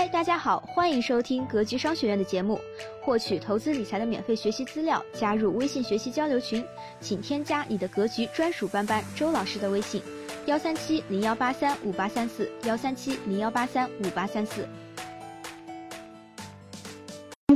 [0.00, 2.58] 嗨，大家好，欢迎收听格局商学院的节目，
[3.02, 6.64] 获取投资理财的免费学习资料，加入微信学习交流群，
[7.02, 10.00] 请添加你的格局专属班班周老师的微信：
[10.46, 14.66] 幺三七零幺八三五八三四，幺三七零幺八三五八三四。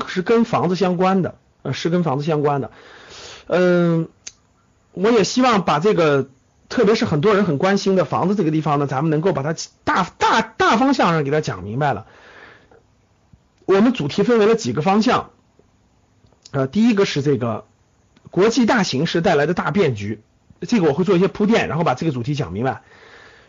[0.07, 2.71] 是跟房子相关的，呃，是跟房子相关的，
[3.47, 4.11] 嗯，
[4.93, 6.29] 我也希望把这个，
[6.69, 12.07] 特别是很多人很关心的房子这个地方呢，咱们能够把它大大大方向上给它讲明白了。
[13.67, 15.31] 我们主题分为了几个方向，
[16.51, 17.65] 呃，第一个是这个
[18.31, 20.21] 国际大形势带来的大变局，
[20.61, 22.83] 这个我会做一些铺垫，然后把这个主题讲明白。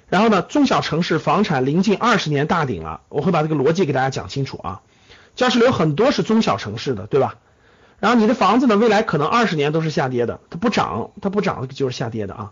[0.07, 4.81] 然后呢，中小城市房产临近二十年大顶了，我会把这个逻辑给大家讲清楚啊。
[5.35, 7.35] 教室里有很多是中小城市的，对吧？
[7.99, 12.51] 然后你的房子呢，未来可能二十年都是下跌的，它不涨，它不涨就是下跌的啊。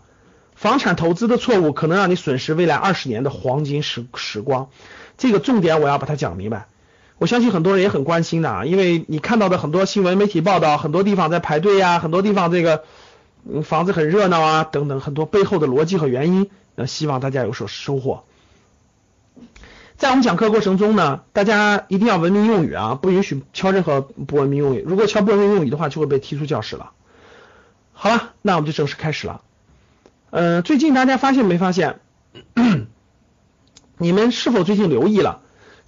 [0.54, 4.68] 房产投资的错误可能让你损失未来二十年的黄金时时光，
[5.16, 6.66] 这个重点我要把它讲明白。
[7.18, 12.84] 我相信很多人也很关心的啊，因为你看到的很多新闻媒体报道，很多地方在排队呀，很多地方这个
[13.62, 18.24] 房子很热闹啊等等，很多背后的逻辑和原因，那希望大家有所收获。
[19.96, 24.84] 在我们讲课过程中呢，大家一定要文明用语啊，不允许敲任何不文明用语。
[24.84, 26.90] 如果敲不文明用语的话，就会被踢出教室了。
[27.92, 29.40] 好了，那我们就正式开始了。
[30.30, 32.00] 嗯，最近大家发现没发现？
[33.98, 35.42] 你们是否最近留意了？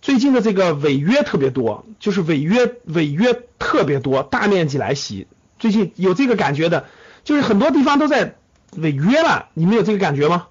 [0.06, 5.26] 最近的这个违约特别多，就是违约违约特别多，大面积来袭。
[5.58, 6.84] 最近有这个感觉的，
[7.24, 8.36] 就是很多地方都在
[8.76, 9.48] 违约了。
[9.52, 10.46] 你们有这个感觉吗？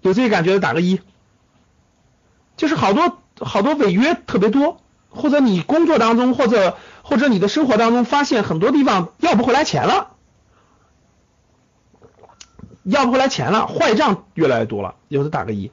[0.00, 1.00] 有这个感觉的打个一。
[2.56, 4.80] 就是好多好多违约特别多，
[5.10, 10.16] 或者你工作当中，或者或者你的生活当中发现很多地方要不回来钱了，
[12.82, 15.70] 要不回来钱了，坏账越来越多了，有的打个一。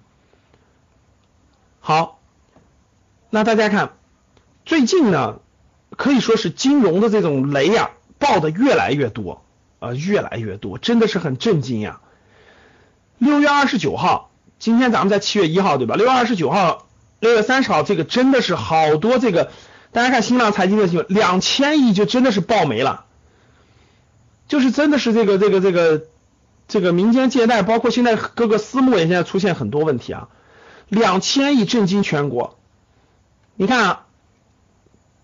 [1.79, 2.19] 好，
[3.30, 3.94] 那大家看，
[4.66, 5.40] 最近呢
[5.96, 9.44] 可以说是金融的这种雷呀爆的越来越多
[9.80, 12.02] 啊，越来越多，真的是很震惊呀。
[13.18, 14.31] 六月二十九号。
[14.58, 15.96] 今天咱们在七月一号对吧？
[15.96, 16.88] 六月二十九号、
[17.19, 19.52] 六月三十号，这个真的是好多这个，
[19.91, 23.03] 大家看新浪财经的新闻，两千亿就真的是爆没了，
[24.47, 26.03] 就是真的是这个这个这个
[26.69, 30.30] 这个民间借贷，包括现在各个私募也现在出现很多问题啊，
[30.88, 32.58] 两千亿震惊全国。
[33.55, 34.05] 你看啊，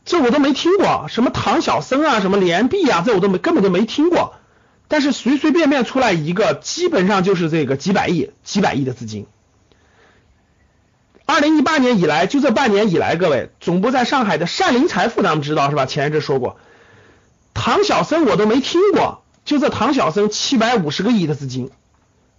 [0.06, 4.36] 这我都没听过，什么唐小僧啊，什么联璧啊，这我都没根本就没听过。
[4.88, 9.26] 但是随随便便出来一个，基本上就是这个几百亿、几百亿的资金。
[11.26, 15.86] 二零一八年以来，就这半年以来，各位总部在上海的善林财富，咱们知道是吧？
[15.86, 16.58] 前一阵说过，
[17.54, 21.70] 唐小僧我都没听过，就这唐小僧七百五十个亿的资金，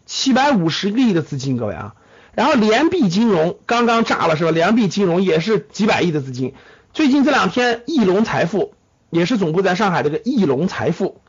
[0.04, 1.94] 七百五十个亿的资金，各位啊。
[2.34, 4.50] 然后联币金融刚刚炸了是吧？
[4.50, 6.54] 联币金融也是几百亿的资金。
[6.92, 8.74] 最近这两天，翼龙财富
[9.10, 11.20] 也是总部在上海这个翼龙财富。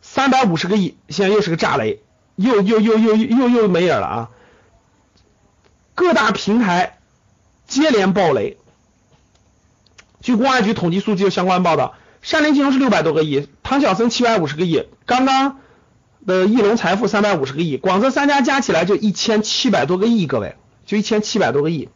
[0.00, 2.02] 三百五十个亿，现在又是个炸雷，
[2.34, 4.30] 又又又又又又没影了啊！
[5.94, 6.98] 各大平台
[7.68, 8.58] 接连爆雷。
[10.20, 15.60] 据公安局统计数据相关报道，善林金融是六百多个亿，唐小僧七百五十个亿，刚刚
[16.26, 20.56] 的翼龙财富三百五十个亿，广泽三家加起来就一千七百多个亿，各位
[20.86, 21.88] 就一千七百多个亿。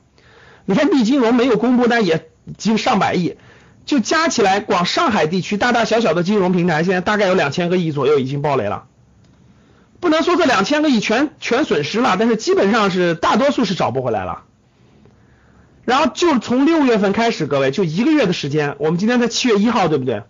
[0.65, 3.37] 你看币金融没有公布，但也近上百亿。
[3.85, 8.87] 就加起来，广上海地区大大小小的金融平台，现在大概有两千个亿左右已经爆雷了。
[10.01, 14.43] 不能说这两千个亿全全损失了，但是基本上是大多数是找不回来了。
[15.85, 20.25] 然后就从六月份开始，各位就一个月的时间，我们今天在七月一号，对不对？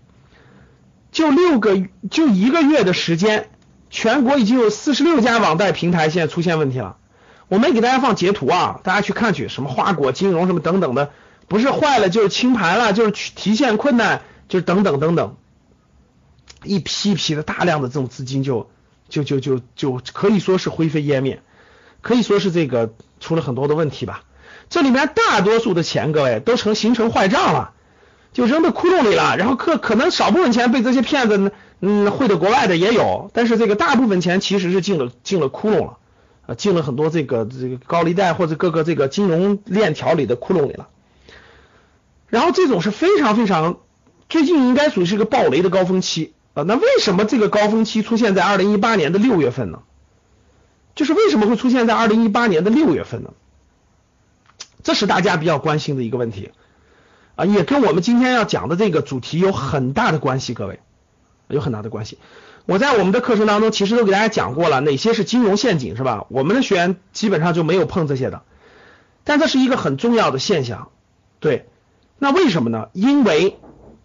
[1.10, 3.48] 就六个就一个月的时间，
[3.90, 6.96] 全国已经有四十六家网贷平台现在出现问题了。
[7.48, 11.10] 我没给大家放截图啊，大家去看去，什么花果金融什么等等的。
[11.48, 15.36] 不是坏了就是清盘了，就是提现困难，就是等等等等，
[16.64, 18.68] 一批批的大量的这种资金就
[19.08, 21.40] 就就就就可以说是灰飞烟灭，
[22.00, 24.24] 可以说是这个出了很多的问题吧。
[24.68, 27.70] 这里面大多数的钱，各位都成形成坏账了，
[28.32, 29.36] 就扔到窟窿里了。
[29.36, 35.98] 然后可可能少部分钱被这些骗子嗯汇到国外的也有，但是这个大部分钱其实是进了进了窟窿了
[36.46, 40.88] 啊，进了很多这个这个高利贷或者各个这个金融链条里的窟窿里了。
[42.28, 43.78] 然后这种是非常非常，
[44.28, 46.62] 最近应该属于是个暴雷的高峰期啊。
[46.62, 49.80] 那为什么这个高峰期出现在二零一八年的六月份呢？
[50.94, 53.30] 就是为什么会出现在二零一八年的六月份呢？
[54.82, 56.52] 这是大家比较关心的一个问题
[57.34, 60.80] 啊，也跟我们今天要讲的这个主题有很大的关系，各位
[61.48, 62.18] 有很大的关系。
[62.64, 66.26] 我在我们的课程当中其实都给大家讲过了，哪些是金融陷阱是吧？
[66.28, 68.42] 我们的学员基本上就没有碰这些的，
[69.22, 70.88] 但这是一个很重要的现象。
[71.38, 71.68] 对，
[72.18, 72.88] 那为什么呢？
[72.92, 73.58] 因为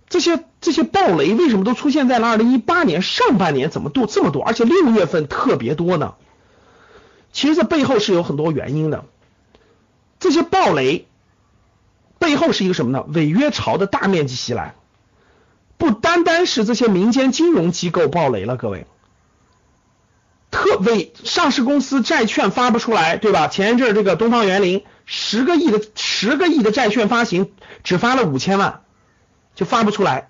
[0.09, 3.71] 这些这些暴雷为什么都出现在了二零一八年上半年？
[3.71, 4.43] 怎么多这么多？
[4.43, 6.13] 而且六月份特别多呢？
[7.31, 9.05] 其实这背后是有很多原因的。
[10.19, 11.07] 这些暴雷
[12.19, 13.03] 背后是一个什么呢？
[13.07, 14.75] 违约潮的大面积袭来，
[15.81, 18.85] 不单单是这些民间金融机构暴雷了，各位。
[20.51, 23.47] 特违上市公司债券发不出来，对吧？
[23.47, 27.51] 前一阵这个东方园林十个亿的十个亿的债券发行，
[27.83, 28.81] 只发了五千万，
[29.55, 30.29] 就发不出来。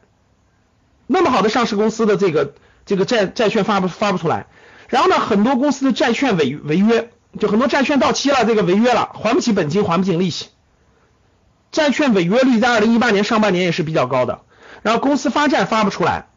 [1.06, 2.54] 那么好的上市公司的这个
[2.86, 4.48] 这个债债券发不发不出来，
[4.88, 10.46] 然后呢，很多公司的债券违违约，就很多债券到期了，这个违约了，还不起本金，还不起利息，
[11.74, 14.44] 债券违约率在二零一八年上半年也是比较高的，
[14.82, 16.28] 然后公司发债发不出来，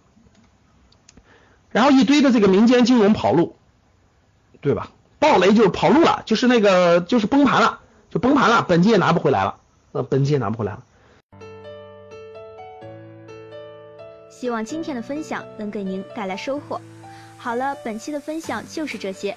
[1.70, 3.56] 然后一堆的这个民间金融跑路。
[4.60, 4.88] 对吧？
[5.18, 9.60] 暴雷就是跑路了，就是那个就是崩盘了，就崩盘了，本金也拿不回来了，
[9.92, 10.82] 呃，本金也拿不回来了。
[14.30, 16.80] 希望今天的分享能给您带来收获。
[17.36, 19.36] 好了，本期的分享就是这些。